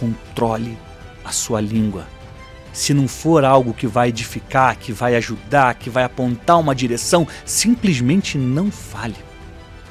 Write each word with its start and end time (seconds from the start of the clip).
controle 0.00 0.78
a 1.22 1.30
sua 1.30 1.60
língua. 1.60 2.08
Se 2.72 2.94
não 2.94 3.06
for 3.06 3.44
algo 3.44 3.74
que 3.74 3.86
vai 3.86 4.08
edificar, 4.08 4.76
que 4.78 4.92
vai 4.92 5.14
ajudar, 5.16 5.74
que 5.74 5.90
vai 5.90 6.04
apontar 6.04 6.58
uma 6.58 6.74
direção, 6.74 7.28
simplesmente 7.44 8.38
não 8.38 8.70
fale. 8.70 9.16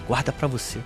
Guarda 0.07 0.31
para 0.31 0.47
você. 0.47 0.79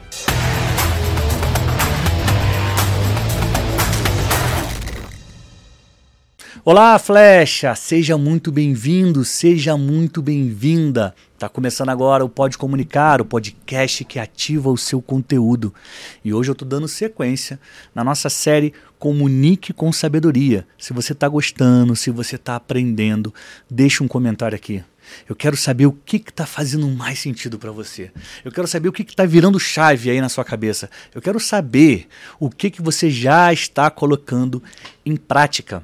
Olá, 6.65 6.97
Flecha! 6.97 7.75
Seja 7.75 8.17
muito 8.17 8.49
bem-vindo, 8.49 9.25
seja 9.25 9.75
muito 9.75 10.21
bem-vinda. 10.21 11.13
Tá 11.37 11.49
começando 11.49 11.89
agora 11.89 12.23
o 12.23 12.29
Pode 12.29 12.57
Comunicar, 12.57 13.19
o 13.19 13.25
podcast 13.25 14.05
que 14.05 14.17
ativa 14.17 14.69
o 14.69 14.77
seu 14.77 15.01
conteúdo. 15.01 15.75
E 16.23 16.33
hoje 16.33 16.49
eu 16.49 16.55
tô 16.55 16.63
dando 16.63 16.87
sequência 16.87 17.59
na 17.93 18.01
nossa 18.01 18.29
série 18.29 18.73
Comunique 18.97 19.73
com 19.73 19.91
Sabedoria. 19.91 20.65
Se 20.79 20.93
você 20.93 21.13
tá 21.13 21.27
gostando, 21.27 21.97
se 21.97 22.09
você 22.09 22.37
tá 22.37 22.55
aprendendo, 22.55 23.33
deixa 23.69 24.01
um 24.01 24.07
comentário 24.07 24.55
aqui. 24.55 24.81
Eu 25.27 25.35
quero 25.35 25.57
saber 25.57 25.85
o 25.85 25.91
que 25.91 26.15
está 26.15 26.45
fazendo 26.45 26.87
mais 26.87 27.19
sentido 27.19 27.59
para 27.59 27.73
você. 27.73 28.09
Eu 28.45 28.53
quero 28.53 28.69
saber 28.69 28.87
o 28.87 28.93
que 28.93 29.01
está 29.01 29.25
virando 29.25 29.59
chave 29.59 30.09
aí 30.09 30.21
na 30.21 30.29
sua 30.29 30.45
cabeça. 30.45 30.89
Eu 31.13 31.21
quero 31.21 31.41
saber 31.41 32.07
o 32.39 32.49
que, 32.49 32.71
que 32.71 32.81
você 32.81 33.09
já 33.09 33.51
está 33.51 33.91
colocando 33.91 34.63
em 35.05 35.17
prática. 35.17 35.83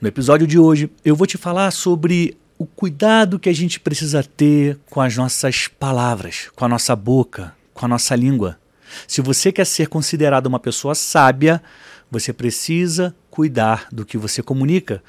No 0.00 0.06
episódio 0.06 0.46
de 0.46 0.60
hoje, 0.60 0.88
eu 1.04 1.16
vou 1.16 1.26
te 1.26 1.36
falar 1.36 1.72
sobre 1.72 2.38
o 2.56 2.64
cuidado 2.64 3.36
que 3.36 3.48
a 3.48 3.52
gente 3.52 3.80
precisa 3.80 4.22
ter 4.22 4.78
com 4.88 5.00
as 5.00 5.16
nossas 5.16 5.66
palavras, 5.66 6.48
com 6.54 6.64
a 6.64 6.68
nossa 6.68 6.94
boca, 6.94 7.52
com 7.74 7.84
a 7.84 7.88
nossa 7.88 8.14
língua. 8.14 8.60
Se 9.08 9.20
você 9.20 9.50
quer 9.50 9.66
ser 9.66 9.88
considerado 9.88 10.46
uma 10.46 10.60
pessoa 10.60 10.94
sábia, 10.94 11.60
você 12.08 12.32
precisa 12.32 13.12
cuidar 13.28 13.88
do 13.90 14.04
que 14.06 14.16
você 14.16 14.40
comunica. 14.40 15.02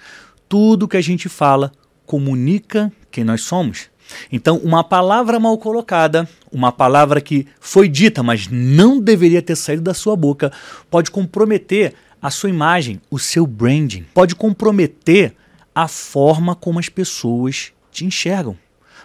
Tudo 0.47 0.87
que 0.87 0.97
a 0.97 1.01
gente 1.01 1.29
fala 1.29 1.71
comunica 2.03 2.91
quem 3.11 3.23
nós 3.23 3.43
somos. 3.43 3.91
Então, 4.31 4.57
uma 4.57 4.83
palavra 4.83 5.39
mal 5.39 5.55
colocada, 5.59 6.27
uma 6.51 6.71
palavra 6.71 7.21
que 7.21 7.45
foi 7.59 7.87
dita, 7.87 8.23
mas 8.23 8.47
não 8.49 8.99
deveria 8.99 9.39
ter 9.39 9.55
saído 9.55 9.83
da 9.83 9.93
sua 9.93 10.15
boca, 10.15 10.51
pode 10.89 11.11
comprometer 11.11 11.93
a 12.21 12.29
sua 12.29 12.49
imagem, 12.49 13.01
o 13.09 13.17
seu 13.17 13.45
branding. 13.47 14.05
Pode 14.13 14.35
comprometer 14.35 15.33
a 15.73 15.87
forma 15.87 16.55
como 16.55 16.79
as 16.79 16.89
pessoas 16.89 17.71
te 17.91 18.05
enxergam. 18.05 18.57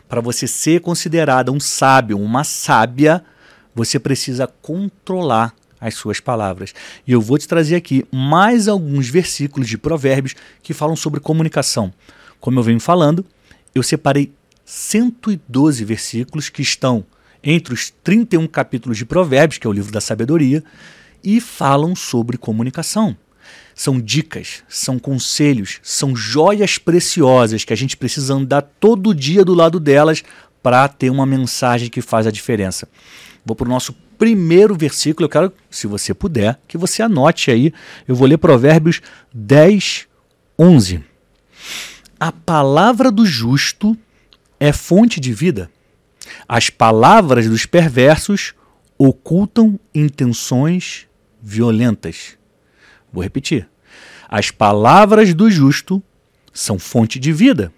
Para 0.09 0.21
você 0.21 0.47
ser 0.47 0.81
considerada 0.81 1.53
um 1.53 1.61
sábio, 1.61 2.19
uma 2.19 2.45
sábia, 2.45 3.25
você 3.75 3.99
precisa 3.99 4.47
controlar 4.47 5.55
as 5.81 5.95
suas 5.95 6.21
palavras. 6.21 6.75
E 7.07 7.13
eu 7.13 7.21
vou 7.21 7.39
te 7.39 7.47
trazer 7.47 7.77
aqui 7.77 8.07
mais 8.11 8.69
alguns 8.69 9.09
versículos 9.09 9.69
de 9.69 9.77
Provérbios 9.77 10.35
que 10.63 10.73
falam 10.73 10.97
sobre 10.97 11.21
comunicação. 11.21 11.93
Como 12.41 12.59
eu 12.59 12.63
venho 12.63 12.81
falando, 12.81 13.25
eu 13.75 13.83
separei 13.83 14.33
112 14.65 15.85
versículos 15.85 16.49
que 16.49 16.63
estão 16.63 17.05
entre 17.43 17.75
os 17.75 17.91
31 18.03 18.47
capítulos 18.47 18.97
de 18.97 19.05
Provérbios, 19.05 19.59
que 19.59 19.67
é 19.67 19.71
o 19.71 19.73
livro 19.73 19.93
da 19.93 20.01
sabedoria, 20.01 20.65
e 21.25 21.41
falam 21.41 21.97
sobre 21.97 22.37
comunicação. 22.37 23.17
São 23.75 24.01
dicas, 24.01 24.63
são 24.69 24.99
conselhos, 24.99 25.81
são 25.83 26.15
joias 26.15 26.79
preciosas 26.79 27.65
que 27.65 27.73
a 27.73 27.77
gente 27.77 27.97
precisa 27.97 28.35
andar 28.35 28.63
todo 28.63 29.15
dia 29.15 29.45
do 29.45 29.55
lado 29.55 29.81
delas 29.81 30.23
para 30.63 30.87
ter 30.89 31.11
uma 31.11 31.27
mensagem 31.27 31.91
que 31.91 32.01
faz 32.01 32.27
a 32.27 32.31
diferença. 32.31 32.89
Vou 33.45 33.57
para 33.57 33.67
o 33.67 33.71
nosso 33.71 33.93
primeiro 34.17 34.75
versículo. 34.75 35.27
Eu 35.27 35.31
quero, 35.31 35.53
se 35.71 35.87
você 35.87 36.15
puder, 36.15 36.59
que 36.69 36.79
você 36.79 37.03
anote 37.03 37.51
aí. 37.51 37.73
Eu 38.07 38.15
vou 38.15 38.27
ler 38.27 38.39
Provérbios 38.39 39.03
10, 39.33 40.07
11. 40.59 41.05
A 42.19 42.33
palavra 42.33 43.11
do 43.11 43.27
justo 43.27 43.97
é 44.59 44.73
fonte 44.73 45.21
de 45.21 45.33
vida. 45.33 45.71
As 46.49 46.71
palavras 46.71 47.49
dos 47.49 47.67
perversos 47.67 48.55
ocultam 48.97 49.79
intenções 49.95 51.07
violentas. 51.45 52.39
Vou 53.13 53.23
repetir. 53.23 53.69
As 54.29 54.51
palavras 54.51 55.35
do 55.35 55.51
justo 55.51 56.03
são 56.53 56.79
fonte 56.79 57.19
de 57.19 57.33
vida. 57.33 57.71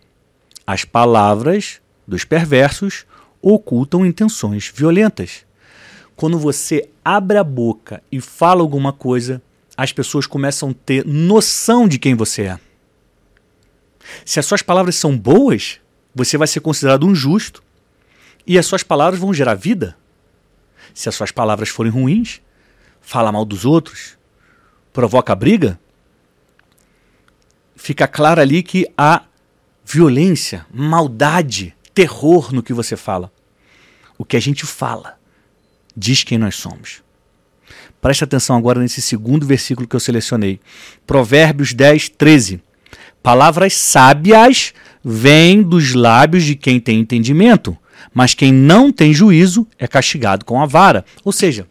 As 0.65 0.85
palavras 0.85 1.81
dos 2.07 2.25
perversos 2.25 3.05
ocultam 3.43 4.07
intenções 4.07 4.73
violentas. 4.73 5.45
Quando 6.15 6.39
você 6.39 6.89
abre 7.05 7.37
a 7.37 7.45
boca 7.45 8.03
e 8.11 8.21
fala 8.21 8.63
alguma 8.63 8.93
coisa, 8.93 9.43
as 9.77 9.93
pessoas 9.93 10.27
começam 10.27 10.71
a 10.71 10.75
ter 10.75 11.05
noção 11.05 11.87
de 11.87 11.99
quem 11.99 12.15
você 12.15 12.43
é. 12.43 12.61
Se 14.25 14.39
as 14.39 14.47
suas 14.47 14.63
palavras 14.63 14.95
são 14.95 15.19
boas, 15.19 15.81
você 16.15 16.39
vai 16.39 16.47
ser 16.47 16.61
considerado 16.61 17.07
um 17.07 17.15
justo 17.15 17.63
e 18.47 18.59
as 18.59 18.65
suas 18.65 18.83
palavras 18.83 19.21
vão 19.21 19.35
gerar 19.35 19.55
vida. 19.55 19.97
Se 20.95 21.09
as 21.09 21.15
suas 21.15 21.31
palavras 21.31 21.69
forem 21.69 21.93
ruins, 21.93 22.41
fala 23.07 23.31
mal 23.31 23.45
dos 23.45 23.65
outros, 23.65 24.19
provoca 24.93 25.33
briga, 25.33 25.79
fica 27.77 28.09
claro 28.09 28.41
ali 28.41 28.65
que 28.65 28.85
há 28.99 29.23
violência, 29.85 30.67
maldade, 30.75 31.73
terror 31.95 32.53
no 32.53 32.65
que 32.65 32.73
você 32.73 32.97
fala. 32.97 33.33
O 34.19 34.25
que 34.25 34.37
a 34.37 34.41
gente 34.41 34.67
fala 34.67 35.17
diz 35.97 36.25
quem 36.25 36.37
nós 36.37 36.57
somos. 36.57 37.01
Preste 38.01 38.25
atenção 38.25 38.57
agora 38.57 38.81
nesse 38.81 39.01
segundo 39.01 39.47
versículo 39.47 39.87
que 39.87 39.95
eu 39.95 40.01
selecionei. 40.01 40.59
Provérbios 41.07 41.73
10, 41.73 42.09
13. 42.09 42.61
Palavras 43.23 43.75
sábias 43.75 44.75
vêm 45.05 45.63
dos 45.63 45.95
lábios 45.95 46.43
de 46.43 46.57
quem 46.57 46.81
tem 46.81 46.99
entendimento, 46.99 47.79
mas 48.13 48.35
quem 48.35 48.53
não 48.53 48.91
tem 48.91 49.15
juízo 49.15 49.65
é 49.79 49.87
castigado 49.87 50.45
com 50.45 50.61
a 50.61 50.67
vara. 50.67 51.05
Ou 51.25 51.31
seja, 51.31 51.69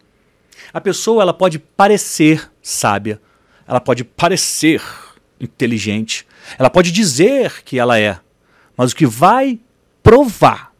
a 0.75 0.81
pessoa 0.81 1.21
ela 1.21 1.33
pode 1.33 1.57
parecer 1.57 2.51
sábia, 2.61 3.21
ela 3.65 3.79
pode 3.79 4.03
parecer 4.03 4.83
inteligente, 5.39 6.27
ela 6.59 6.69
pode 6.69 6.91
dizer 6.91 7.63
que 7.63 7.79
ela 7.79 7.97
é, 7.97 8.19
mas 8.75 8.91
o 8.91 8.95
que 8.97 9.05
vai 9.05 9.57
provar 10.03 10.73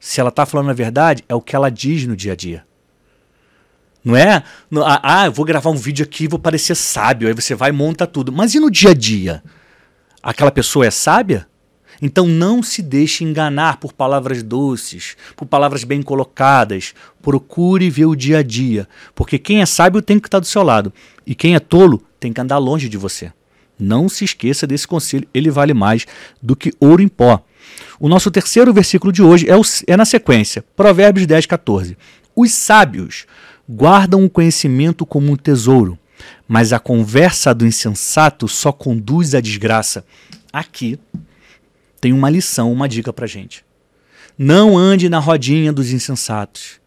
se 0.00 0.22
ela 0.22 0.30
está 0.30 0.46
falando 0.46 0.70
a 0.70 0.72
verdade 0.72 1.22
é 1.28 1.34
o 1.34 1.42
que 1.42 1.54
ela 1.54 1.70
diz 1.70 2.06
no 2.06 2.16
dia 2.16 2.32
a 2.32 2.34
dia. 2.34 2.64
Não 4.02 4.16
é? 4.16 4.42
Ah, 4.82 5.00
ah, 5.02 5.26
eu 5.26 5.32
vou 5.32 5.44
gravar 5.44 5.68
um 5.68 5.76
vídeo 5.76 6.02
aqui 6.02 6.24
e 6.24 6.28
vou 6.28 6.38
parecer 6.38 6.74
sábio. 6.74 7.28
Aí 7.28 7.34
você 7.34 7.54
vai 7.54 7.70
e 7.70 7.72
monta 7.72 8.06
tudo. 8.06 8.32
Mas 8.32 8.54
e 8.54 8.60
no 8.60 8.70
dia 8.70 8.92
a 8.92 8.94
dia? 8.94 9.42
Aquela 10.22 10.50
pessoa 10.50 10.86
é 10.86 10.90
sábia? 10.90 11.46
Então 12.00 12.26
não 12.26 12.62
se 12.62 12.82
deixe 12.82 13.24
enganar 13.24 13.78
por 13.78 13.92
palavras 13.92 14.42
doces, 14.42 15.16
por 15.34 15.46
palavras 15.46 15.84
bem 15.84 16.02
colocadas. 16.02 16.94
Procure 17.22 17.88
ver 17.90 18.06
o 18.06 18.16
dia 18.16 18.38
a 18.38 18.42
dia, 18.42 18.88
porque 19.14 19.38
quem 19.38 19.60
é 19.60 19.66
sábio 19.66 20.02
tem 20.02 20.18
que 20.18 20.28
estar 20.28 20.38
do 20.38 20.46
seu 20.46 20.62
lado 20.62 20.92
e 21.26 21.34
quem 21.34 21.54
é 21.54 21.60
tolo 21.60 22.02
tem 22.20 22.32
que 22.32 22.40
andar 22.40 22.58
longe 22.58 22.88
de 22.88 22.96
você. 22.96 23.32
Não 23.78 24.08
se 24.08 24.24
esqueça 24.24 24.66
desse 24.66 24.86
conselho, 24.86 25.28
ele 25.34 25.50
vale 25.50 25.74
mais 25.74 26.06
do 26.42 26.56
que 26.56 26.72
ouro 26.80 27.02
em 27.02 27.08
pó. 27.08 27.42
O 28.00 28.08
nosso 28.08 28.30
terceiro 28.30 28.72
versículo 28.72 29.12
de 29.12 29.22
hoje 29.22 29.48
é, 29.48 29.56
o, 29.56 29.62
é 29.86 29.96
na 29.96 30.04
sequência, 30.04 30.64
Provérbios 30.74 31.26
10, 31.26 31.46
14. 31.46 31.96
Os 32.34 32.52
sábios 32.52 33.26
guardam 33.68 34.24
o 34.24 34.30
conhecimento 34.30 35.04
como 35.04 35.32
um 35.32 35.36
tesouro, 35.36 35.98
mas 36.46 36.72
a 36.72 36.78
conversa 36.78 37.54
do 37.54 37.66
insensato 37.66 38.46
só 38.48 38.72
conduz 38.72 39.34
à 39.34 39.40
desgraça. 39.40 40.04
Aqui 40.52 40.98
tem 42.00 42.12
uma 42.12 42.30
lição, 42.30 42.72
uma 42.72 42.88
dica 42.88 43.12
para 43.12 43.26
gente. 43.26 43.64
Não 44.38 44.76
ande 44.76 45.08
na 45.08 45.18
rodinha 45.18 45.72
dos 45.72 45.92
insensatos. 45.92 46.80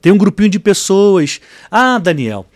Tem 0.00 0.12
um 0.12 0.18
grupinho 0.18 0.48
de 0.48 0.58
pessoas. 0.58 1.40
Ah, 1.70 1.98
Daniel, 1.98 2.46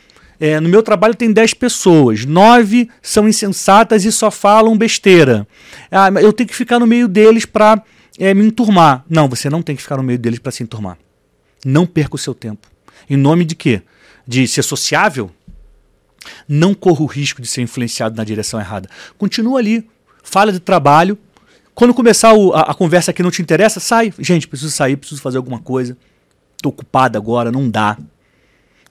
é, 0.40 0.58
no 0.58 0.68
meu 0.68 0.82
trabalho 0.82 1.14
tem 1.14 1.30
10 1.30 1.54
pessoas, 1.54 2.24
9 2.24 2.88
são 3.02 3.28
insensatas 3.28 4.04
e 4.04 4.10
só 4.10 4.30
falam 4.30 4.76
besteira. 4.76 5.46
Ah, 5.90 6.08
eu 6.20 6.32
tenho 6.32 6.48
que 6.48 6.56
ficar 6.56 6.78
no 6.78 6.86
meio 6.86 7.06
deles 7.06 7.44
para 7.44 7.82
é, 8.18 8.32
me 8.32 8.46
enturmar. 8.46 9.04
Não, 9.08 9.28
você 9.28 9.50
não 9.50 9.62
tem 9.62 9.76
que 9.76 9.82
ficar 9.82 9.98
no 9.98 10.02
meio 10.02 10.18
deles 10.18 10.38
para 10.38 10.50
se 10.50 10.62
enturmar. 10.62 10.96
Não 11.64 11.86
perca 11.86 12.16
o 12.16 12.18
seu 12.18 12.34
tempo. 12.34 12.66
Em 13.08 13.16
nome 13.16 13.44
de 13.44 13.54
quê? 13.54 13.82
De 14.26 14.48
ser 14.48 14.62
sociável? 14.62 15.30
Não 16.48 16.74
corra 16.74 17.02
o 17.02 17.06
risco 17.06 17.42
de 17.42 17.48
ser 17.48 17.60
influenciado 17.60 18.16
na 18.16 18.24
direção 18.24 18.58
errada. 18.58 18.88
Continua 19.18 19.58
ali, 19.58 19.86
fala 20.22 20.52
de 20.52 20.60
trabalho, 20.60 21.18
quando 21.74 21.94
começar 21.94 22.34
o, 22.34 22.52
a, 22.52 22.62
a, 22.62 22.74
conversa 22.74 23.12
que 23.12 23.22
não 23.22 23.30
te 23.30 23.42
interessa, 23.42 23.80
sai. 23.80 24.12
Gente, 24.18 24.46
preciso 24.48 24.70
sair, 24.70 24.96
preciso 24.96 25.20
fazer 25.20 25.38
alguma 25.38 25.58
coisa. 25.58 25.96
Estou 26.56 26.70
ocupado 26.70 27.16
agora, 27.16 27.50
não 27.50 27.68
dá. 27.68 27.96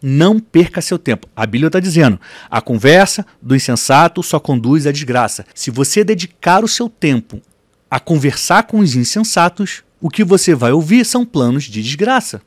Não 0.01 0.39
perca 0.39 0.81
seu 0.81 0.97
tempo. 0.97 1.27
A 1.35 1.45
Bíblia 1.45 1.67
está 1.67 1.79
dizendo: 1.79 2.19
a 2.49 2.61
conversa 2.61 3.25
do 3.41 3.55
insensato 3.55 4.23
só 4.23 4.39
conduz 4.39 4.87
à 4.87 4.91
desgraça. 4.91 5.45
Se 5.53 5.69
você 5.69 6.03
dedicar 6.03 6.63
o 6.63 6.67
seu 6.67 6.89
tempo 6.89 7.41
a 7.91 7.99
conversar 7.99 8.63
com 8.63 8.79
os 8.79 8.95
insensatos, 8.95 9.83
o 9.99 10.09
que 10.09 10.23
você 10.23 10.55
vai 10.55 10.71
ouvir 10.71 11.05
são 11.05 11.25
planos 11.25 11.65
de 11.65 11.83
desgraça. 11.83 12.41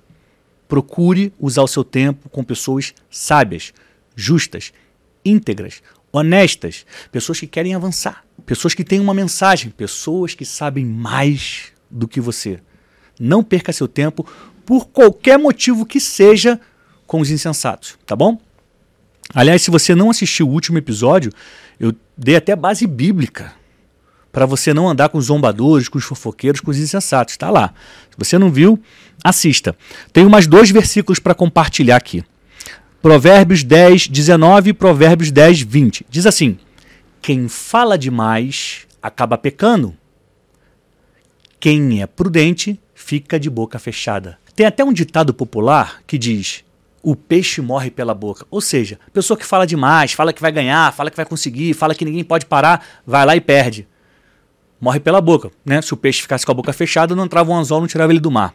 Procure 0.66 1.32
usar 1.38 1.62
o 1.62 1.68
seu 1.68 1.84
tempo 1.84 2.30
com 2.30 2.42
pessoas 2.42 2.94
sábias, 3.10 3.74
justas, 4.16 4.72
íntegras, 5.24 5.82
honestas, 6.12 6.84
pessoas 7.10 7.40
que 7.40 7.46
querem 7.46 7.74
avançar, 7.74 8.22
pessoas 8.44 8.74
que 8.74 8.84
têm 8.84 9.00
uma 9.00 9.14
mensagem, 9.14 9.70
pessoas 9.70 10.34
que 10.34 10.44
sabem 10.44 10.84
mais 10.84 11.72
do 11.90 12.06
que 12.06 12.20
você. 12.20 12.60
Não 13.18 13.42
perca 13.42 13.72
seu 13.72 13.88
tempo 13.88 14.26
por 14.66 14.88
qualquer 14.88 15.38
motivo 15.38 15.86
que 15.86 15.98
seja 15.98 16.60
com 17.06 17.20
os 17.20 17.30
insensatos, 17.30 17.98
tá 18.06 18.14
bom? 18.14 18.38
Aliás, 19.34 19.62
se 19.62 19.70
você 19.70 19.94
não 19.94 20.10
assistiu 20.10 20.48
o 20.48 20.52
último 20.52 20.78
episódio, 20.78 21.32
eu 21.80 21.94
dei 22.16 22.36
até 22.36 22.54
base 22.54 22.86
bíblica 22.86 23.54
para 24.30 24.46
você 24.46 24.72
não 24.72 24.88
andar 24.88 25.10
com 25.10 25.18
os 25.18 25.26
zombadores, 25.26 25.88
com 25.88 25.98
os 25.98 26.04
fofoqueiros, 26.04 26.60
com 26.60 26.70
os 26.70 26.78
insensatos. 26.78 27.34
Está 27.34 27.50
lá. 27.50 27.74
Se 28.10 28.16
você 28.18 28.38
não 28.38 28.50
viu, 28.50 28.80
assista. 29.22 29.76
Tenho 30.12 30.30
mais 30.30 30.46
dois 30.46 30.70
versículos 30.70 31.18
para 31.18 31.34
compartilhar 31.34 31.96
aqui. 31.96 32.24
Provérbios 33.02 33.64
10, 33.64 34.06
19 34.06 34.70
e 34.70 34.72
Provérbios 34.72 35.32
10, 35.32 35.62
20. 35.62 36.06
Diz 36.08 36.24
assim: 36.24 36.56
Quem 37.20 37.48
fala 37.48 37.98
demais 37.98 38.86
acaba 39.02 39.36
pecando. 39.36 39.92
Quem 41.58 42.00
é 42.00 42.06
prudente 42.06 42.78
fica 42.94 43.40
de 43.40 43.50
boca 43.50 43.80
fechada. 43.80 44.38
Tem 44.54 44.66
até 44.66 44.84
um 44.84 44.92
ditado 44.92 45.34
popular 45.34 46.00
que 46.06 46.16
diz: 46.16 46.64
o 47.02 47.16
peixe 47.16 47.60
morre 47.60 47.90
pela 47.90 48.14
boca. 48.14 48.46
Ou 48.48 48.60
seja, 48.60 49.00
pessoa 49.12 49.36
que 49.36 49.44
fala 49.44 49.66
demais, 49.66 50.12
fala 50.12 50.32
que 50.32 50.40
vai 50.40 50.52
ganhar, 50.52 50.92
fala 50.92 51.10
que 51.10 51.16
vai 51.16 51.26
conseguir, 51.26 51.74
fala 51.74 51.96
que 51.96 52.04
ninguém 52.04 52.22
pode 52.22 52.46
parar, 52.46 52.86
vai 53.04 53.26
lá 53.26 53.34
e 53.34 53.40
perde. 53.40 53.88
Morre 54.80 55.00
pela 55.00 55.20
boca. 55.20 55.50
Né? 55.64 55.82
Se 55.82 55.92
o 55.92 55.96
peixe 55.96 56.22
ficasse 56.22 56.46
com 56.46 56.52
a 56.52 56.54
boca 56.54 56.72
fechada, 56.72 57.16
não 57.16 57.24
entrava 57.24 57.50
um 57.50 57.56
anzol, 57.56 57.80
não 57.80 57.88
tirava 57.88 58.12
ele 58.12 58.20
do 58.20 58.30
mar. 58.30 58.54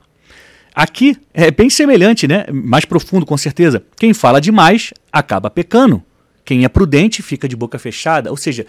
Aqui 0.80 1.18
é 1.34 1.50
bem 1.50 1.72
semelhante, 1.72 2.28
né? 2.28 2.46
mais 2.54 2.86
profundo 2.86 3.26
com 3.26 3.36
certeza. 3.36 3.84
Quem 3.96 4.14
fala 4.14 4.40
demais 4.40 4.94
acaba 5.12 5.50
pecando. 5.50 6.04
Quem 6.46 6.66
é 6.66 6.70
prudente 6.70 7.24
fica 7.24 7.48
de 7.48 7.56
boca 7.56 7.80
fechada. 7.80 8.30
Ou 8.30 8.38
seja, 8.38 8.64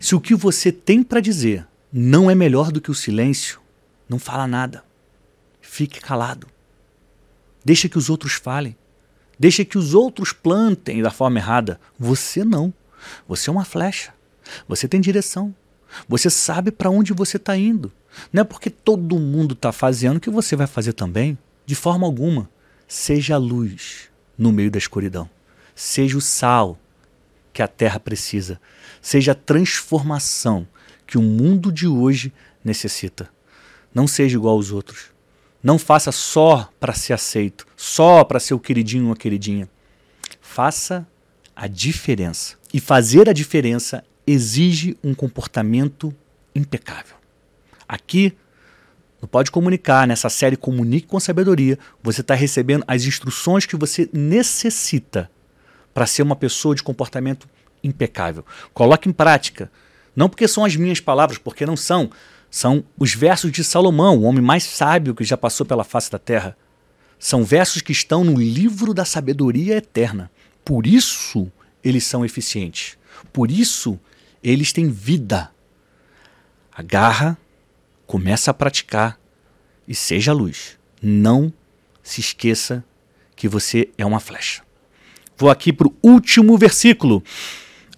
se 0.00 0.14
o 0.14 0.20
que 0.20 0.34
você 0.34 0.72
tem 0.72 1.02
para 1.02 1.20
dizer 1.20 1.66
não 1.92 2.30
é 2.30 2.34
melhor 2.34 2.72
do 2.72 2.80
que 2.80 2.90
o 2.90 2.94
silêncio, 2.94 3.60
não 4.08 4.18
fala 4.18 4.46
nada. 4.46 4.82
Fique 5.60 6.00
calado. 6.00 6.46
Deixa 7.62 7.86
que 7.86 7.98
os 7.98 8.08
outros 8.08 8.32
falem. 8.32 8.74
Deixa 9.38 9.62
que 9.62 9.76
os 9.76 9.92
outros 9.92 10.32
plantem 10.32 11.02
da 11.02 11.10
forma 11.10 11.38
errada. 11.38 11.78
Você 11.98 12.46
não. 12.46 12.72
Você 13.28 13.50
é 13.50 13.52
uma 13.52 13.66
flecha. 13.66 14.14
Você 14.66 14.88
tem 14.88 15.02
direção. 15.02 15.54
Você 16.08 16.30
sabe 16.30 16.70
para 16.70 16.90
onde 16.90 17.12
você 17.12 17.36
está 17.36 17.56
indo. 17.56 17.92
Não 18.32 18.42
é 18.42 18.44
porque 18.44 18.70
todo 18.70 19.18
mundo 19.18 19.52
está 19.52 19.72
fazendo 19.72 20.20
que 20.20 20.30
você 20.30 20.56
vai 20.56 20.66
fazer 20.66 20.92
também. 20.92 21.38
De 21.64 21.74
forma 21.74 22.06
alguma. 22.06 22.48
Seja 22.88 23.34
a 23.34 23.38
luz 23.38 24.08
no 24.38 24.52
meio 24.52 24.70
da 24.70 24.78
escuridão. 24.78 25.28
Seja 25.74 26.16
o 26.16 26.20
sal 26.20 26.78
que 27.52 27.62
a 27.62 27.68
terra 27.68 27.98
precisa. 27.98 28.60
Seja 29.00 29.32
a 29.32 29.34
transformação 29.34 30.66
que 31.06 31.18
o 31.18 31.22
mundo 31.22 31.72
de 31.72 31.86
hoje 31.86 32.32
necessita. 32.64 33.30
Não 33.94 34.06
seja 34.06 34.36
igual 34.36 34.56
aos 34.56 34.70
outros. 34.70 35.06
Não 35.62 35.78
faça 35.78 36.12
só 36.12 36.70
para 36.78 36.92
ser 36.92 37.12
aceito, 37.12 37.66
só 37.76 38.22
para 38.24 38.38
ser 38.38 38.54
o 38.54 38.60
queridinho 38.60 39.06
ou 39.06 39.12
a 39.12 39.16
queridinha. 39.16 39.68
Faça 40.40 41.06
a 41.54 41.66
diferença. 41.66 42.56
E 42.72 42.78
fazer 42.78 43.28
a 43.28 43.32
diferença 43.32 44.04
exige 44.26 44.96
um 45.02 45.14
comportamento 45.14 46.14
impecável. 46.54 47.16
Aqui, 47.88 48.36
no 49.20 49.28
Pode 49.28 49.50
Comunicar, 49.50 50.06
nessa 50.06 50.28
série 50.28 50.56
Comunique 50.56 51.06
com 51.06 51.20
Sabedoria, 51.20 51.78
você 52.02 52.20
está 52.20 52.34
recebendo 52.34 52.84
as 52.86 53.04
instruções 53.04 53.64
que 53.64 53.76
você 53.76 54.08
necessita 54.12 55.30
para 55.94 56.06
ser 56.06 56.22
uma 56.22 56.36
pessoa 56.36 56.74
de 56.74 56.82
comportamento 56.82 57.48
impecável. 57.82 58.44
Coloque 58.74 59.08
em 59.08 59.12
prática. 59.12 59.70
Não 60.14 60.28
porque 60.28 60.48
são 60.48 60.64
as 60.64 60.74
minhas 60.76 61.00
palavras, 61.00 61.38
porque 61.38 61.64
não 61.64 61.76
são. 61.76 62.10
São 62.50 62.84
os 62.98 63.14
versos 63.14 63.52
de 63.52 63.62
Salomão, 63.62 64.18
o 64.18 64.22
homem 64.22 64.42
mais 64.42 64.64
sábio 64.64 65.14
que 65.14 65.24
já 65.24 65.36
passou 65.36 65.64
pela 65.64 65.84
face 65.84 66.10
da 66.10 66.18
terra. 66.18 66.56
São 67.18 67.44
versos 67.44 67.82
que 67.82 67.92
estão 67.92 68.24
no 68.24 68.38
livro 68.40 68.92
da 68.92 69.04
sabedoria 69.04 69.76
eterna. 69.76 70.30
Por 70.64 70.86
isso 70.86 71.50
eles 71.82 72.04
são 72.04 72.24
eficientes. 72.24 72.98
Por 73.32 73.50
isso 73.50 73.98
eles 74.50 74.72
têm 74.72 74.90
vida. 74.90 75.50
Agarra, 76.72 77.38
começa 78.06 78.50
a 78.50 78.54
praticar 78.54 79.18
e 79.86 79.94
seja 79.94 80.32
luz. 80.32 80.78
Não 81.02 81.52
se 82.02 82.20
esqueça 82.20 82.84
que 83.34 83.48
você 83.48 83.88
é 83.96 84.04
uma 84.04 84.20
flecha. 84.20 84.62
Vou 85.36 85.50
aqui 85.50 85.72
para 85.72 85.88
o 85.88 85.94
último 86.02 86.56
versículo. 86.56 87.22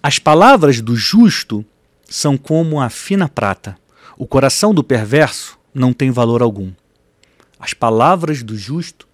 As 0.01 0.19
palavras 0.19 0.81
do 0.81 0.95
justo 0.95 1.65
são 2.05 2.37
como 2.37 2.81
a 2.81 2.89
fina 2.89 3.29
prata 3.29 3.77
o 4.21 4.27
coração 4.27 4.73
do 4.73 4.83
perverso 4.83 5.57
não 5.73 5.93
tem 5.93 6.11
valor 6.11 6.41
algum. 6.41 6.73
As 7.57 7.73
palavras 7.73 8.43
do 8.43 8.57
justo 8.57 9.07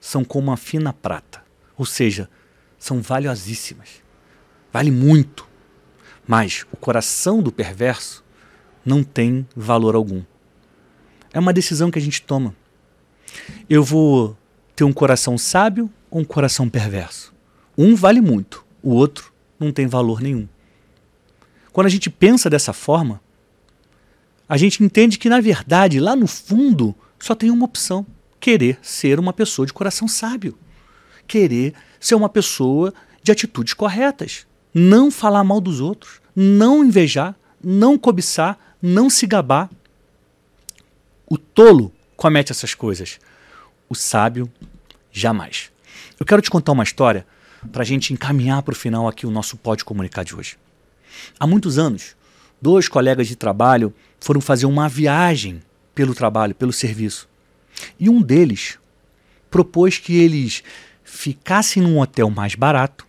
são 0.00 0.24
como 0.24 0.50
a 0.50 0.56
fina 0.56 0.92
prata, 0.92 1.40
ou 1.78 1.86
seja, 1.86 2.28
são 2.76 3.00
valiosíssimas. 3.00 4.02
Vale 4.72 4.90
muito. 4.90 5.46
Mas 6.30 6.64
o 6.70 6.76
coração 6.76 7.42
do 7.42 7.50
perverso 7.50 8.22
não 8.86 9.02
tem 9.02 9.44
valor 9.56 9.96
algum. 9.96 10.22
É 11.32 11.40
uma 11.40 11.52
decisão 11.52 11.90
que 11.90 11.98
a 11.98 12.00
gente 12.00 12.22
toma. 12.22 12.54
Eu 13.68 13.82
vou 13.82 14.38
ter 14.76 14.84
um 14.84 14.92
coração 14.92 15.36
sábio 15.36 15.90
ou 16.08 16.20
um 16.20 16.24
coração 16.24 16.68
perverso? 16.68 17.34
Um 17.76 17.96
vale 17.96 18.20
muito, 18.20 18.64
o 18.80 18.90
outro 18.90 19.32
não 19.58 19.72
tem 19.72 19.88
valor 19.88 20.20
nenhum. 20.20 20.48
Quando 21.72 21.88
a 21.88 21.90
gente 21.90 22.08
pensa 22.08 22.48
dessa 22.48 22.72
forma, 22.72 23.20
a 24.48 24.56
gente 24.56 24.84
entende 24.84 25.18
que, 25.18 25.28
na 25.28 25.40
verdade, 25.40 25.98
lá 25.98 26.14
no 26.14 26.28
fundo, 26.28 26.94
só 27.18 27.34
tem 27.34 27.50
uma 27.50 27.64
opção: 27.64 28.06
querer 28.38 28.78
ser 28.82 29.18
uma 29.18 29.32
pessoa 29.32 29.66
de 29.66 29.72
coração 29.72 30.06
sábio. 30.06 30.56
Querer 31.26 31.74
ser 31.98 32.14
uma 32.14 32.28
pessoa 32.28 32.94
de 33.20 33.32
atitudes 33.32 33.74
corretas. 33.74 34.46
Não 34.72 35.10
falar 35.10 35.42
mal 35.42 35.60
dos 35.60 35.80
outros. 35.80 36.19
Não 36.34 36.84
invejar. 36.84 37.34
Não 37.62 37.98
cobiçar. 37.98 38.58
Não 38.80 39.10
se 39.10 39.26
gabar. 39.26 39.70
O 41.28 41.38
tolo 41.38 41.92
comete 42.16 42.52
essas 42.52 42.74
coisas. 42.74 43.18
O 43.88 43.94
sábio, 43.94 44.50
jamais. 45.12 45.70
Eu 46.18 46.26
quero 46.26 46.42
te 46.42 46.50
contar 46.50 46.72
uma 46.72 46.84
história 46.84 47.26
para 47.72 47.82
a 47.82 47.86
gente 47.86 48.12
encaminhar 48.12 48.62
para 48.62 48.72
o 48.72 48.76
final 48.76 49.08
aqui 49.08 49.26
o 49.26 49.30
nosso 49.30 49.56
Pode 49.56 49.84
Comunicar 49.84 50.24
de 50.24 50.34
hoje. 50.34 50.56
Há 51.38 51.46
muitos 51.46 51.78
anos, 51.78 52.16
dois 52.60 52.88
colegas 52.88 53.28
de 53.28 53.36
trabalho 53.36 53.94
foram 54.18 54.40
fazer 54.40 54.66
uma 54.66 54.88
viagem 54.88 55.62
pelo 55.94 56.14
trabalho, 56.14 56.54
pelo 56.54 56.72
serviço. 56.72 57.28
E 57.98 58.08
um 58.08 58.20
deles 58.20 58.78
propôs 59.50 59.98
que 59.98 60.16
eles 60.16 60.62
ficassem 61.02 61.82
num 61.82 61.98
hotel 61.98 62.30
mais 62.30 62.54
barato, 62.54 63.06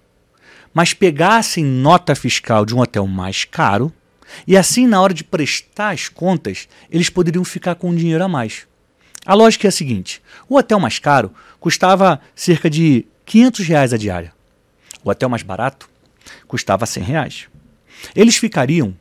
mas 0.73 0.93
pegassem 0.93 1.63
nota 1.63 2.15
fiscal 2.15 2.65
de 2.65 2.73
um 2.75 2.79
hotel 2.79 3.05
mais 3.07 3.45
caro, 3.45 3.91
e 4.47 4.55
assim, 4.55 4.87
na 4.87 5.01
hora 5.01 5.13
de 5.13 5.23
prestar 5.23 5.89
as 5.89 6.07
contas, 6.07 6.67
eles 6.89 7.09
poderiam 7.09 7.43
ficar 7.43 7.75
com 7.75 7.93
dinheiro 7.93 8.23
a 8.23 8.27
mais. 8.27 8.65
A 9.25 9.33
lógica 9.33 9.67
é 9.67 9.69
a 9.69 9.71
seguinte: 9.71 10.21
o 10.47 10.57
hotel 10.57 10.79
mais 10.79 10.99
caro 10.99 11.33
custava 11.59 12.19
cerca 12.35 12.69
de 12.69 13.05
500 13.25 13.67
reais 13.67 13.93
a 13.93 13.97
diária. 13.97 14.33
O 15.03 15.09
hotel 15.09 15.29
mais 15.29 15.43
barato 15.43 15.89
custava 16.47 16.85
100 16.85 17.03
reais. 17.03 17.47
Eles 18.15 18.35
ficariam 18.37 18.95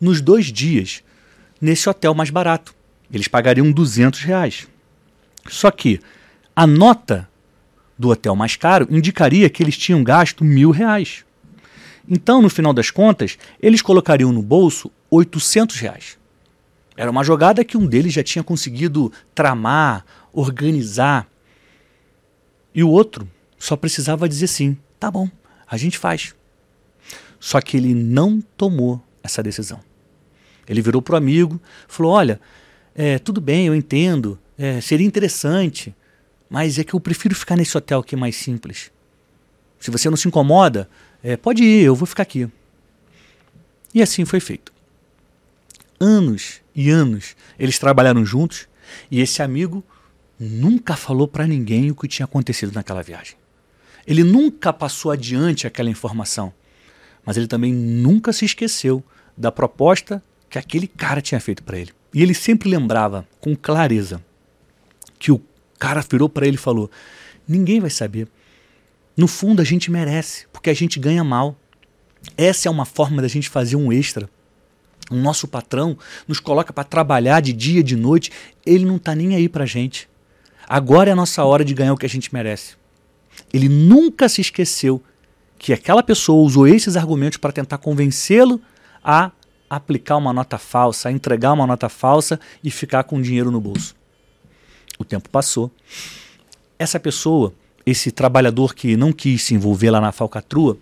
nos 0.00 0.20
dois 0.20 0.46
dias 0.46 1.02
nesse 1.60 1.88
hotel 1.88 2.14
mais 2.14 2.30
barato. 2.30 2.74
Eles 3.12 3.28
pagariam 3.28 3.70
200 3.70 4.20
reais. 4.20 4.66
Só 5.48 5.70
que 5.70 6.00
a 6.54 6.66
nota 6.66 7.28
do 7.98 8.10
hotel 8.10 8.34
mais 8.34 8.56
caro 8.56 8.86
indicaria 8.90 9.48
que 9.48 9.62
eles 9.62 9.76
tinham 9.76 10.02
gasto 10.02 10.44
mil 10.44 10.70
reais. 10.70 11.24
Então, 12.08 12.42
no 12.42 12.50
final 12.50 12.72
das 12.72 12.90
contas, 12.90 13.38
eles 13.60 13.80
colocariam 13.80 14.32
no 14.32 14.42
bolso 14.42 14.90
800 15.10 15.76
reais. 15.76 16.18
Era 16.96 17.10
uma 17.10 17.24
jogada 17.24 17.64
que 17.64 17.76
um 17.76 17.86
deles 17.86 18.12
já 18.12 18.22
tinha 18.22 18.44
conseguido 18.44 19.10
tramar, 19.34 20.04
organizar. 20.32 21.26
E 22.74 22.84
o 22.84 22.90
outro 22.90 23.28
só 23.58 23.76
precisava 23.76 24.28
dizer 24.28 24.46
sim: 24.46 24.76
tá 25.00 25.10
bom, 25.10 25.28
a 25.66 25.76
gente 25.76 25.98
faz. 25.98 26.34
Só 27.40 27.60
que 27.60 27.76
ele 27.76 27.94
não 27.94 28.40
tomou 28.56 29.02
essa 29.22 29.42
decisão. 29.42 29.80
Ele 30.68 30.80
virou 30.80 31.02
para 31.02 31.14
o 31.14 31.18
amigo, 31.18 31.60
falou: 31.88 32.12
Olha, 32.12 32.40
é, 32.94 33.18
tudo 33.18 33.40
bem, 33.40 33.66
eu 33.66 33.74
entendo, 33.74 34.38
é, 34.56 34.80
seria 34.80 35.06
interessante, 35.06 35.94
mas 36.54 36.78
é 36.78 36.84
que 36.84 36.94
eu 36.94 37.00
prefiro 37.00 37.34
ficar 37.34 37.56
nesse 37.56 37.76
hotel 37.76 37.98
aqui 37.98 38.14
mais 38.14 38.36
simples. 38.36 38.92
Se 39.80 39.90
você 39.90 40.08
não 40.08 40.16
se 40.16 40.28
incomoda, 40.28 40.88
é, 41.20 41.36
pode 41.36 41.64
ir, 41.64 41.82
eu 41.82 41.96
vou 41.96 42.06
ficar 42.06 42.22
aqui. 42.22 42.48
E 43.92 44.00
assim 44.00 44.24
foi 44.24 44.38
feito. 44.38 44.72
Anos 45.98 46.60
e 46.72 46.90
anos 46.90 47.34
eles 47.58 47.76
trabalharam 47.76 48.24
juntos 48.24 48.68
e 49.10 49.20
esse 49.20 49.42
amigo 49.42 49.84
nunca 50.38 50.94
falou 50.94 51.26
para 51.26 51.44
ninguém 51.44 51.90
o 51.90 51.96
que 51.96 52.06
tinha 52.06 52.24
acontecido 52.24 52.72
naquela 52.72 53.02
viagem. 53.02 53.34
Ele 54.06 54.22
nunca 54.22 54.72
passou 54.72 55.10
adiante 55.10 55.66
aquela 55.66 55.90
informação. 55.90 56.54
Mas 57.26 57.36
ele 57.36 57.48
também 57.48 57.74
nunca 57.74 58.32
se 58.32 58.44
esqueceu 58.44 59.02
da 59.36 59.50
proposta 59.50 60.22
que 60.48 60.56
aquele 60.56 60.86
cara 60.86 61.20
tinha 61.20 61.40
feito 61.40 61.64
para 61.64 61.80
ele. 61.80 61.90
E 62.12 62.22
ele 62.22 62.32
sempre 62.32 62.68
lembrava 62.68 63.26
com 63.40 63.56
clareza 63.56 64.24
que 65.18 65.32
o 65.32 65.42
cara 65.78 66.04
virou 66.08 66.28
para 66.28 66.46
ele 66.46 66.56
e 66.56 66.60
falou: 66.60 66.90
Ninguém 67.46 67.80
vai 67.80 67.90
saber. 67.90 68.28
No 69.16 69.28
fundo, 69.28 69.62
a 69.62 69.64
gente 69.64 69.90
merece, 69.90 70.46
porque 70.52 70.70
a 70.70 70.74
gente 70.74 70.98
ganha 70.98 71.22
mal. 71.22 71.56
Essa 72.36 72.68
é 72.68 72.70
uma 72.70 72.84
forma 72.84 73.22
da 73.22 73.28
gente 73.28 73.48
fazer 73.48 73.76
um 73.76 73.92
extra. 73.92 74.28
O 75.10 75.14
nosso 75.14 75.46
patrão 75.46 75.96
nos 76.26 76.40
coloca 76.40 76.72
para 76.72 76.84
trabalhar 76.84 77.40
de 77.40 77.52
dia, 77.52 77.82
de 77.82 77.94
noite, 77.94 78.32
ele 78.64 78.84
não 78.84 78.96
está 78.96 79.14
nem 79.14 79.36
aí 79.36 79.48
para 79.48 79.64
a 79.64 79.66
gente. 79.66 80.08
Agora 80.66 81.10
é 81.10 81.12
a 81.12 81.16
nossa 81.16 81.44
hora 81.44 81.64
de 81.64 81.74
ganhar 81.74 81.92
o 81.92 81.96
que 81.96 82.06
a 82.06 82.08
gente 82.08 82.32
merece. 82.32 82.74
Ele 83.52 83.68
nunca 83.68 84.28
se 84.28 84.40
esqueceu 84.40 85.02
que 85.58 85.72
aquela 85.72 86.02
pessoa 86.02 86.44
usou 86.44 86.66
esses 86.66 86.96
argumentos 86.96 87.36
para 87.36 87.52
tentar 87.52 87.78
convencê-lo 87.78 88.60
a 89.02 89.30
aplicar 89.68 90.16
uma 90.16 90.32
nota 90.32 90.58
falsa, 90.58 91.08
a 91.08 91.12
entregar 91.12 91.52
uma 91.52 91.66
nota 91.66 91.88
falsa 91.88 92.40
e 92.62 92.70
ficar 92.70 93.04
com 93.04 93.20
dinheiro 93.20 93.50
no 93.50 93.60
bolso. 93.60 93.94
O 94.98 95.04
tempo 95.04 95.28
passou. 95.28 95.70
Essa 96.78 96.98
pessoa, 97.00 97.52
esse 97.84 98.10
trabalhador 98.10 98.74
que 98.74 98.96
não 98.96 99.12
quis 99.12 99.42
se 99.42 99.54
envolver 99.54 99.90
lá 99.90 100.00
na 100.00 100.12
falcatrua, 100.12 100.76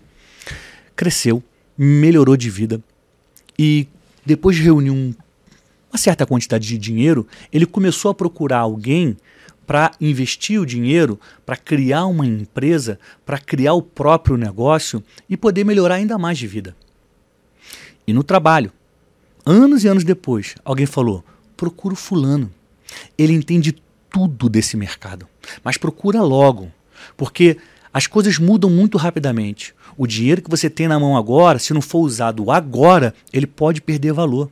cresceu, 0.95 1.43
melhorou 1.77 2.37
de 2.37 2.49
vida 2.49 2.81
e 3.57 3.87
depois 4.25 4.55
de 4.55 4.63
reunir 4.63 4.91
um, 4.91 5.13
uma 5.91 5.97
certa 5.97 6.25
quantidade 6.25 6.67
de 6.67 6.77
dinheiro, 6.77 7.27
ele 7.51 7.65
começou 7.65 8.09
a 8.09 8.15
procurar 8.15 8.59
alguém 8.59 9.17
para 9.65 9.91
investir 9.99 10.59
o 10.59 10.65
dinheiro, 10.65 11.19
para 11.45 11.55
criar 11.55 12.05
uma 12.05 12.25
empresa, 12.25 12.99
para 13.25 13.37
criar 13.37 13.73
o 13.73 13.81
próprio 13.81 14.37
negócio 14.37 15.03
e 15.29 15.37
poder 15.37 15.63
melhorar 15.63 15.95
ainda 15.95 16.17
mais 16.17 16.37
de 16.37 16.47
vida. 16.47 16.75
E 18.05 18.11
no 18.13 18.23
trabalho, 18.23 18.71
anos 19.45 19.83
e 19.83 19.87
anos 19.87 20.03
depois, 20.03 20.55
alguém 20.65 20.85
falou: 20.85 21.23
procura 21.55 21.93
o 21.93 21.97
fulano. 21.97 22.51
Ele 23.17 23.33
entende 23.33 23.75
tudo 24.13 24.47
desse 24.47 24.77
mercado, 24.77 25.27
mas 25.63 25.75
procura 25.75 26.21
logo, 26.21 26.71
porque 27.17 27.57
as 27.91 28.05
coisas 28.05 28.37
mudam 28.37 28.69
muito 28.69 28.95
rapidamente. 28.95 29.73
O 29.97 30.05
dinheiro 30.05 30.41
que 30.41 30.49
você 30.49 30.69
tem 30.69 30.87
na 30.87 30.99
mão 30.99 31.17
agora, 31.17 31.57
se 31.57 31.73
não 31.73 31.81
for 31.81 32.01
usado 32.01 32.51
agora, 32.51 33.13
ele 33.33 33.47
pode 33.47 33.81
perder 33.81 34.13
valor. 34.13 34.51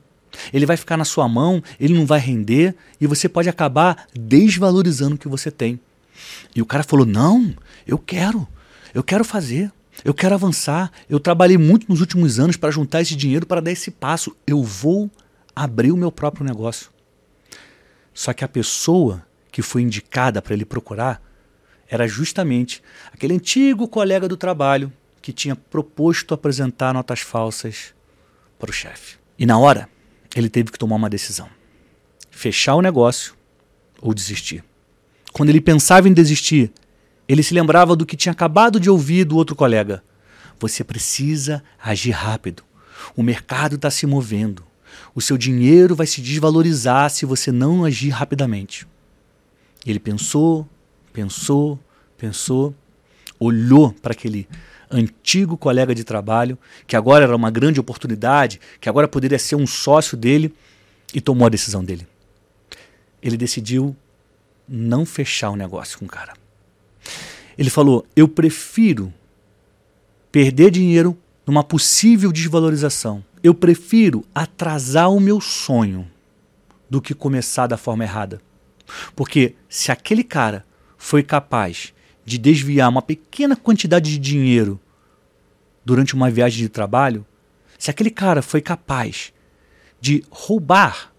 Ele 0.51 0.65
vai 0.65 0.77
ficar 0.77 0.98
na 0.98 1.06
sua 1.06 1.30
mão, 1.30 1.62
ele 1.80 1.94
não 1.94 2.08
vai 2.08 2.20
render 2.20 2.75
e 3.00 3.06
você 3.06 3.30
pode 3.30 3.50
acabar 3.50 4.08
desvalorizando 4.18 5.15
o 5.15 5.18
que 5.18 5.27
você 5.27 5.51
tem. 5.51 5.80
E 6.56 6.62
o 6.62 6.65
cara 6.65 6.84
falou: 6.84 7.06
Não, 7.06 7.53
eu 7.86 8.00
quero, 8.00 8.48
eu 8.94 9.03
quero 9.03 9.24
fazer, 9.24 9.72
eu 10.03 10.13
quero 10.13 10.34
avançar. 10.34 10.91
Eu 11.08 11.20
trabalhei 11.20 11.58
muito 11.58 11.88
nos 11.88 12.00
últimos 12.00 12.39
anos 12.39 12.58
para 12.58 12.72
juntar 12.72 13.01
esse 13.01 13.15
dinheiro 13.15 13.46
para 13.46 13.62
dar 13.62 13.72
esse 13.72 13.91
passo. 13.91 14.36
Eu 14.48 14.63
vou 14.63 15.10
abrir 15.56 15.91
o 15.91 15.98
meu 15.98 16.12
próprio 16.12 16.46
negócio. 16.46 16.89
Só 18.13 18.34
que 18.34 18.44
a 18.44 18.48
pessoa 18.48 19.24
que 19.51 19.62
foi 19.62 19.81
indicada 19.81 20.41
para 20.41 20.53
ele 20.53 20.65
procurar 20.65 21.22
era 21.89 22.08
justamente 22.08 22.81
aquele 23.12 23.34
antigo 23.34 23.88
colega 23.88 24.27
do 24.27 24.38
trabalho 24.38 24.91
que 25.22 25.34
tinha 25.34 25.55
proposto 25.55 26.34
apresentar 26.34 26.93
notas 26.93 27.20
falsas 27.20 27.93
para 28.58 28.70
o 28.70 28.74
chefe. 28.74 29.17
E 29.38 29.46
na 29.46 29.60
hora, 29.60 29.89
ele 30.34 30.50
teve 30.50 30.72
que 30.72 30.79
tomar 30.79 30.96
uma 30.96 31.10
decisão: 31.10 31.50
fechar 32.31 32.75
o 32.75 32.81
negócio 32.81 33.34
ou 34.01 34.13
desistir. 34.13 34.63
Quando 35.34 35.50
ele 35.50 35.62
pensava 35.62 36.08
em 36.08 36.13
desistir, 36.13 36.72
ele 37.27 37.43
se 37.43 37.53
lembrava 37.53 37.96
do 37.96 38.05
que 38.05 38.17
tinha 38.17 38.31
acabado 38.31 38.79
de 38.79 38.89
ouvir 38.89 39.25
do 39.25 39.36
outro 39.36 39.55
colega. 39.55 40.03
Você 40.60 40.84
precisa 40.84 41.63
agir 41.81 42.12
rápido. 42.12 42.63
O 43.15 43.24
mercado 43.24 43.75
está 43.75 43.89
se 43.89 44.05
movendo. 44.05 44.63
O 45.13 45.22
seu 45.22 45.38
dinheiro 45.38 45.96
vai 45.96 46.08
se 46.08 46.22
desvalorizar 46.22 47.10
se 47.10 47.25
você 47.25 47.51
não 47.51 47.84
agir 47.84 48.10
rapidamente. 48.10 48.88
Ele 49.85 50.00
pensou, 50.00 50.67
pensou, 51.11 51.79
pensou, 52.17 52.73
olhou 53.39 53.91
para 53.93 54.13
aquele 54.13 54.47
antigo 54.89 55.57
colega 55.57 55.95
de 55.95 56.03
trabalho, 56.03 56.57
que 56.85 56.95
agora 56.95 57.23
era 57.23 57.35
uma 57.35 57.50
grande 57.50 57.79
oportunidade, 57.79 58.59
que 58.79 58.89
agora 58.89 59.07
poderia 59.07 59.39
ser 59.39 59.55
um 59.55 59.65
sócio 59.65 60.17
dele, 60.17 60.53
e 61.13 61.19
tomou 61.19 61.45
a 61.45 61.50
decisão 61.50 61.83
dele. 61.83 62.07
Ele 63.21 63.38
decidiu 63.38 63.95
não 64.67 65.05
fechar 65.05 65.50
o 65.50 65.55
negócio 65.55 66.00
com 66.00 66.05
o 66.05 66.07
cara. 66.07 66.33
Ele 67.57 67.69
falou: 67.69 68.05
Eu 68.15 68.27
prefiro 68.27 69.13
perder 70.31 70.71
dinheiro 70.71 71.17
numa 71.45 71.63
possível 71.63 72.31
desvalorização. 72.31 73.23
Eu 73.43 73.53
prefiro 73.53 74.23
atrasar 74.33 75.11
o 75.11 75.19
meu 75.19 75.41
sonho 75.41 76.09
do 76.89 77.01
que 77.01 77.13
começar 77.13 77.67
da 77.67 77.77
forma 77.77 78.03
errada. 78.03 78.41
Porque 79.15 79.55
se 79.69 79.91
aquele 79.91 80.24
cara 80.24 80.65
foi 80.98 81.24
capaz 81.24 81.93
de 82.25 82.38
desviar 82.38 82.89
uma 82.89 83.01
pequena 83.01 83.55
quantidade 83.55 84.12
de 84.12 84.17
dinheiro 84.17 84.79
durante 85.83 86.13
uma 86.13 86.29
viagem 86.29 86.60
de 86.60 86.69
trabalho, 86.69 87.25
se 87.77 87.89
aquele 87.89 88.12
cara 88.12 88.41
foi 88.41 88.62
capaz 88.62 89.33
de 90.00 90.24
roubar 90.29 91.12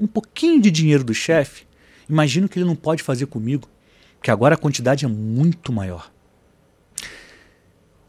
um 0.00 0.06
pouquinho 0.06 0.60
de 0.60 0.70
dinheiro 0.70 1.04
do 1.04 1.14
chefe, 1.14 1.66
imagino 2.08 2.48
que 2.48 2.58
ele 2.58 2.66
não 2.66 2.76
pode 2.76 3.02
fazer 3.02 3.26
comigo, 3.26 3.68
que 4.22 4.30
agora 4.30 4.54
a 4.54 4.58
quantidade 4.58 5.04
é 5.04 5.08
muito 5.08 5.72
maior. 5.72 6.10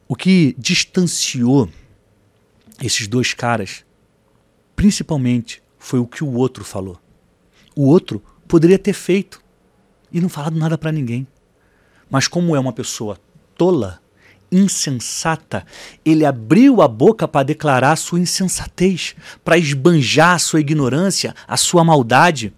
O 0.07 0.15
que 0.15 0.55
distanciou 0.57 1.69
esses 2.81 3.07
dois 3.07 3.33
caras, 3.33 3.85
principalmente, 4.75 5.61
foi 5.77 5.99
o 5.99 6.07
que 6.07 6.23
o 6.23 6.33
outro 6.33 6.63
falou. 6.63 6.99
O 7.75 7.85
outro 7.85 8.23
poderia 8.49 8.79
ter 8.79 8.93
feito 8.93 9.39
e 10.11 10.19
não 10.19 10.27
falado 10.27 10.57
nada 10.57 10.75
para 10.75 10.91
ninguém. 10.91 11.25
Mas 12.09 12.27
como 12.27 12.55
é 12.55 12.59
uma 12.59 12.73
pessoa 12.73 13.17
tola, 13.55 14.01
insensata, 14.51 15.63
ele 16.03 16.25
abriu 16.25 16.81
a 16.81 16.87
boca 16.87 17.27
para 17.27 17.45
declarar 17.45 17.95
sua 17.95 18.19
insensatez, 18.19 19.15
para 19.43 19.59
esbanjar 19.59 20.33
a 20.33 20.39
sua 20.39 20.59
ignorância, 20.59 21.35
a 21.47 21.55
sua 21.55 21.83
maldade. 21.83 22.51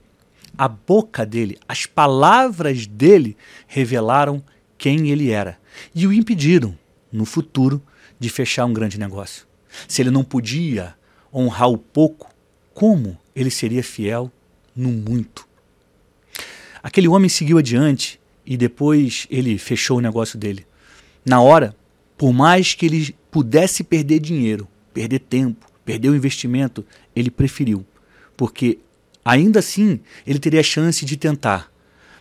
A 0.57 0.69
boca 0.69 1.25
dele, 1.25 1.60
as 1.67 1.86
palavras 1.86 2.88
dele 2.88 3.36
revelaram 3.67 4.41
quem 4.77 5.10
ele 5.10 5.29
era 5.29 5.60
e 5.93 6.07
o 6.07 6.13
impediram, 6.13 6.77
no 7.12 7.25
futuro, 7.25 7.81
de 8.17 8.29
fechar 8.29 8.63
um 8.65 8.74
grande 8.74 8.98
negócio. 8.98 9.45
Se 9.89 10.01
ele 10.01 10.10
não 10.10 10.24
podia 10.24 10.95
honrar 11.33 11.69
o 11.69 11.77
pouco, 11.77 12.29
como 12.74 13.17
ele 13.36 13.51
seria 13.51 13.83
fiel 13.83 14.31
no 14.74 14.89
muito? 14.89 15.50
Aquele 16.82 17.08
homem 17.08 17.30
seguiu 17.30 17.58
adiante 17.58 18.20
e 18.46 18.58
depois 18.58 19.28
ele 19.30 19.58
fechou 19.58 19.98
o 19.98 20.02
negócio 20.02 20.38
dele. 20.38 20.66
Na 21.26 21.42
hora, 21.42 21.76
por 22.18 22.34
mais 22.34 22.74
que 22.74 22.86
ele 22.86 23.16
pudesse 23.30 23.84
perder 23.84 24.20
dinheiro, 24.20 24.68
perder 24.94 25.20
tempo, 25.20 25.68
perder 25.86 26.10
o 26.10 26.16
investimento, 26.16 26.86
ele 27.16 27.32
preferiu, 27.32 27.86
porque 28.36 28.80
ainda 29.24 29.60
assim 29.60 30.00
ele 30.26 30.40
teria 30.40 30.60
a 30.60 30.64
chance 30.64 31.06
de 31.06 31.18
tentar, 31.18 31.72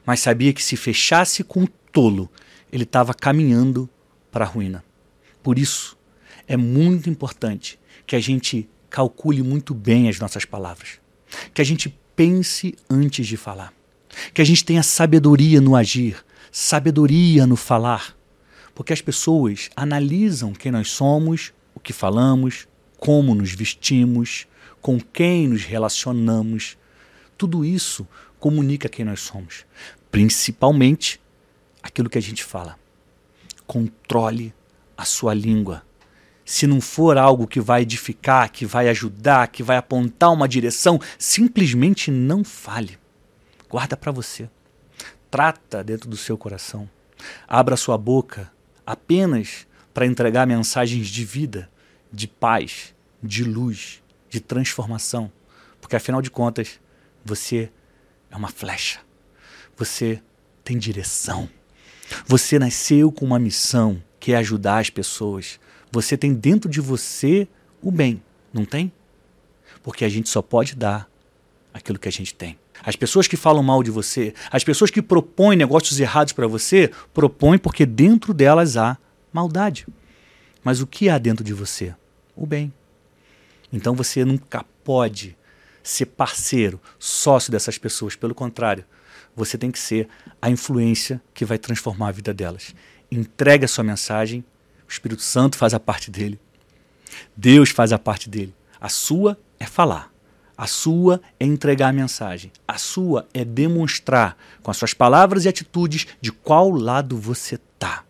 mas 0.05 0.21
sabia 0.21 0.53
que 0.53 0.63
se 0.63 0.77
fechasse 0.77 1.43
com 1.43 1.65
o 1.65 1.69
tolo, 1.93 2.31
ele 2.73 2.85
estava 2.85 3.15
caminhando 3.15 3.89
para 4.31 4.45
a 4.45 4.49
ruína. 4.49 4.85
Por 5.43 5.59
isso, 5.59 5.97
é 6.47 6.57
muito 6.57 7.09
importante 7.09 7.79
que 8.07 8.17
a 8.17 8.21
gente 8.21 8.69
calcule 8.89 9.43
muito 9.43 9.73
bem 9.73 10.09
as 10.09 10.19
nossas 10.19 10.45
palavras, 10.45 10.99
que 11.55 11.63
a 11.63 11.65
gente 11.65 11.97
pense 12.15 12.75
antes 12.89 13.27
de 13.27 13.37
falar. 13.37 13.73
Que 14.35 14.43
a 14.43 14.45
gente 14.45 14.65
tenha 14.65 14.83
sabedoria 14.83 15.61
no 15.61 15.77
agir, 15.77 16.25
sabedoria 16.51 17.47
no 17.47 17.57
falar. 17.57 18.17
Porque 18.75 18.93
as 18.93 19.01
pessoas 19.01 19.71
analisam 19.77 20.53
quem 20.53 20.73
nós 20.73 20.91
somos, 20.91 21.53
o 21.75 21.81
que 21.81 21.93
falamos, 21.93 22.67
como 22.99 23.35
nos 23.35 23.53
vestimos, 23.53 24.47
com 24.81 25.01
quem 25.01 25.49
nos 25.49 25.65
relacionamos. 25.65 26.77
Tudo 27.37 27.65
isso 27.65 28.07
comunica 28.39 28.89
quem 28.89 29.05
nós 29.05 29.21
somos, 29.21 29.65
principalmente 30.11 31.21
aquilo 31.83 32.09
que 32.09 32.19
a 32.19 32.23
gente 32.23 32.45
fala. 32.45 32.79
Controle 33.67 34.55
a 34.97 35.05
sua 35.05 35.35
língua. 35.35 35.83
Se 36.45 36.67
não 36.67 36.81
for 36.81 37.17
algo 37.17 37.47
que 37.47 37.61
vai 37.61 37.83
edificar, 37.83 38.51
que 38.51 38.67
vai 38.67 38.89
ajudar, 38.89 39.49
que 39.49 39.63
vai 39.63 39.77
apontar 39.77 40.33
uma 40.33 40.49
direção, 40.49 41.01
simplesmente 41.19 42.11
não 42.11 42.43
fale 42.43 43.00
guarda 43.71 43.97
para 43.97 44.11
você. 44.11 44.51
Trata 45.31 45.85
dentro 45.85 46.11
do 46.11 46.17
seu 46.17 46.37
coração. 46.37 46.91
Abra 47.47 47.77
sua 47.77 47.97
boca 47.97 48.53
apenas 48.85 49.67
para 49.95 50.05
entregar 50.05 50.47
mensagens 50.47 51.07
de 51.07 51.25
vida, 51.25 51.71
de 52.13 52.27
paz, 52.27 52.93
de 53.23 53.45
luz, 53.45 54.03
de 54.29 54.41
transformação. 54.41 55.31
Porque 55.81 55.95
afinal 55.95 56.21
de 56.21 56.31
contas, 56.31 56.81
você 57.25 57.71
é 58.29 58.37
uma 58.37 58.49
flecha. 58.49 59.01
Você 59.77 60.21
tem 60.65 60.77
direção. 60.77 61.49
Você 62.27 62.59
nasceu 62.59 63.13
com 63.13 63.25
uma 63.25 63.39
missão 63.39 64.03
que 64.19 64.33
é 64.33 64.37
ajudar 64.37 64.79
as 64.79 64.91
pessoas. 64.91 65.61
Você 65.93 66.17
tem 66.17 66.35
dentro 66.35 66.69
de 66.69 66.81
você 66.81 67.47
o 67.81 67.93
bem, 67.93 68.21
não 68.53 68.65
tem? 68.65 68.93
Porque 69.81 70.05
a 70.05 70.09
gente 70.09 70.29
só 70.29 70.43
pode 70.43 70.75
dar 70.75 71.09
aquilo 71.73 71.99
que 71.99 72.09
a 72.09 72.13
gente 72.13 72.35
tem. 72.35 72.59
As 72.85 72.97
pessoas 72.97 73.27
que 73.27 73.37
falam 73.37 73.63
mal 73.63 73.83
de 73.83 73.91
você, 73.91 74.35
as 74.51 74.65
pessoas 74.65 74.91
que 74.91 75.03
propõem 75.03 75.57
negócios 75.57 76.01
errados 76.01 76.33
para 76.33 76.47
você, 76.47 76.91
propõem 77.13 77.59
porque 77.59 77.85
dentro 77.85 78.33
delas 78.33 78.77
há 78.77 78.97
maldade. 79.33 79.87
Mas 80.65 80.81
o 80.81 80.87
que 80.87 81.09
há 81.09 81.19
dentro 81.19 81.45
de 81.45 81.55
você? 81.55 81.95
O 82.37 82.47
bem. 82.47 82.73
Então 83.73 83.95
você 83.95 84.25
nunca 84.25 84.65
pode 84.85 85.37
ser 85.83 86.07
parceiro, 86.07 86.81
sócio 86.99 87.51
dessas 87.51 87.79
pessoas. 87.79 88.17
Pelo 88.17 88.35
contrário, 88.35 88.85
você 89.35 89.57
tem 89.57 89.71
que 89.71 89.79
ser 89.79 90.09
a 90.41 90.51
influência 90.51 91.21
que 91.33 91.45
vai 91.45 91.59
transformar 91.59 92.09
a 92.09 92.13
vida 92.13 92.35
delas. 92.35 92.75
Entregue 93.11 93.65
a 93.65 93.69
sua 93.69 93.85
mensagem, 93.85 94.45
o 94.87 94.91
Espírito 94.91 95.23
Santo 95.23 95.57
faz 95.57 95.73
a 95.73 95.81
parte 95.81 96.11
dele. 96.11 96.39
Deus 97.37 97.71
faz 97.71 97.93
a 97.93 97.99
parte 97.99 98.29
dele. 98.29 98.55
A 98.81 98.89
sua 98.89 99.39
é 99.59 99.67
falar. 99.67 100.13
A 100.61 100.67
sua 100.67 101.23
é 101.41 101.47
entregar 101.47 101.89
a 101.89 101.93
mensagem. 101.93 102.53
A 102.69 102.77
sua 102.77 103.27
é 103.33 103.47
demonstrar 103.47 104.37
com 104.63 104.71
as 104.71 104.77
suas 104.77 104.93
palavras 104.93 105.47
e 105.47 105.49
atitudes 105.49 106.07
de 106.21 106.31
qual 106.31 106.69
lado 106.69 107.17
você 107.17 107.55
está. 107.55 108.05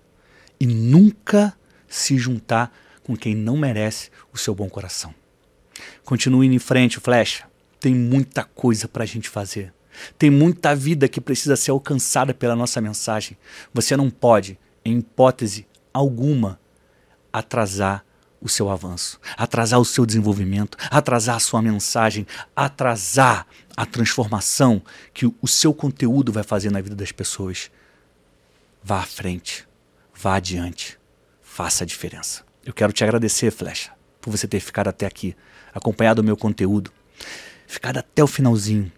E 0.59 0.67
nunca 0.67 1.57
se 1.87 2.19
juntar 2.19 2.77
com 3.05 3.17
quem 3.17 3.37
não 3.37 3.57
merece 3.57 4.11
o 4.33 4.37
seu 4.37 4.53
bom 4.53 4.69
coração. 4.69 5.15
Continue 6.05 6.49
em 6.49 6.59
frente, 6.59 6.99
flecha. 6.99 7.45
Tem 7.79 7.95
muita 7.95 8.43
coisa 8.43 8.89
para 8.89 9.05
a 9.05 9.07
gente 9.07 9.29
fazer. 9.29 9.73
Tem 10.19 10.29
muita 10.29 10.75
vida 10.75 11.09
que 11.09 11.21
precisa 11.21 11.55
ser 11.55 11.71
alcançada 11.71 12.35
pela 12.35 12.57
nossa 12.57 12.81
mensagem. 12.81 13.39
Você 13.73 13.97
não 13.97 14.11
pode, 14.11 14.59
em 14.85 14.99
hipótese 14.99 15.69
alguma, 15.95 16.59
atrasar 17.33 18.05
o 18.41 18.49
seu 18.49 18.71
avanço, 18.71 19.21
atrasar 19.37 19.79
o 19.81 19.85
seu 19.85 20.07
desenvolvimento, 20.07 20.77
atrasar 20.91 21.37
a 21.37 21.41
sua 21.41 21.61
mensagem, 21.61 22.27
atrasar 22.57 23.47
a 23.77 23.85
transformação 23.85 24.83
que 25.13 25.27
o 25.27 25.49
seu 25.49 25.75
conteúdo 25.75 26.33
vai 26.33 26.43
fazer 26.43 26.71
na 26.71 26.81
vida 26.81 26.97
das 26.97 27.13
pessoas. 27.13 27.71
Vá 28.83 29.01
à 29.01 29.07
frente, 29.07 29.67
vá 30.15 30.37
adiante, 30.37 30.99
faça 31.43 31.85
a 31.85 31.87
diferença. 31.87 32.43
Eu 32.65 32.73
quero 32.73 32.93
te 32.93 33.05
agradecer, 33.05 33.51
Flecha, 33.51 33.91
por 34.21 34.31
você 34.31 34.49
ter 34.49 34.61
ficado 34.61 34.89
até 34.89 35.07
aqui, 35.07 35.37
acompanhado 35.75 36.23
o 36.23 36.25
meu 36.25 36.37
conteúdo, 36.37 36.91
ficado 37.67 37.99
até 37.99 38.23
o 38.23 38.27
finalzinho. 38.27 38.91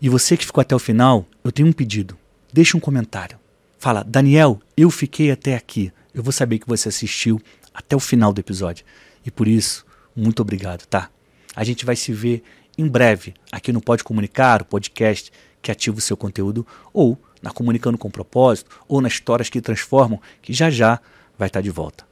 E 0.00 0.08
você 0.08 0.36
que 0.36 0.46
ficou 0.46 0.60
até 0.60 0.74
o 0.74 0.78
final, 0.78 1.26
eu 1.42 1.50
tenho 1.50 1.68
um 1.68 1.72
pedido. 1.72 2.16
Deixe 2.52 2.76
um 2.76 2.80
comentário. 2.80 3.38
Fala, 3.78 4.04
Daniel, 4.04 4.60
eu 4.76 4.90
fiquei 4.90 5.30
até 5.30 5.54
aqui. 5.54 5.92
Eu 6.12 6.22
vou 6.22 6.32
saber 6.32 6.58
que 6.58 6.68
você 6.68 6.88
assistiu 6.88 7.40
até 7.76 7.94
o 7.94 8.00
final 8.00 8.32
do 8.32 8.40
episódio. 8.40 8.84
E 9.24 9.30
por 9.30 9.46
isso, 9.46 9.84
muito 10.16 10.40
obrigado, 10.40 10.86
tá? 10.86 11.10
A 11.54 11.62
gente 11.62 11.84
vai 11.84 11.94
se 11.94 12.12
ver 12.12 12.42
em 12.78 12.88
breve 12.88 13.34
aqui 13.52 13.72
no 13.72 13.82
Pode 13.82 14.02
Comunicar, 14.02 14.62
o 14.62 14.64
podcast 14.64 15.30
que 15.60 15.70
ativa 15.70 15.98
o 15.98 16.00
seu 16.00 16.16
conteúdo, 16.16 16.66
ou 16.92 17.18
na 17.42 17.50
Comunicando 17.50 17.98
com 17.98 18.10
Propósito, 18.10 18.70
ou 18.88 19.00
nas 19.00 19.12
Histórias 19.12 19.50
que 19.50 19.60
Transformam, 19.60 20.20
que 20.40 20.52
já 20.52 20.70
já 20.70 21.00
vai 21.38 21.48
estar 21.48 21.60
de 21.60 21.70
volta. 21.70 22.06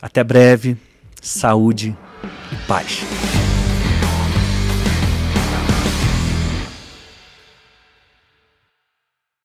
Até 0.00 0.22
breve, 0.22 0.76
saúde 1.20 1.96
e 2.52 2.56
paz. 2.68 3.00